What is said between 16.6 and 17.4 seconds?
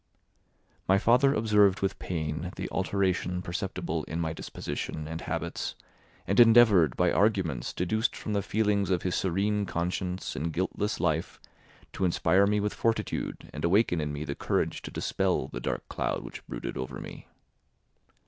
over me.